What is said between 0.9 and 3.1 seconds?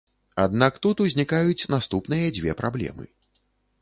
узнікаюць наступныя дзве праблемы.